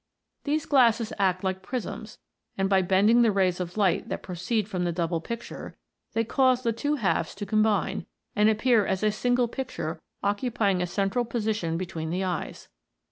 [0.45, 2.17] These glasses act like prisms,
[2.57, 5.77] and by bending the rays of light that proceed from the double picture,
[6.13, 10.87] they cause the two halves to combine, and appear as a single picture occupying a
[10.87, 12.67] central position between the eyes.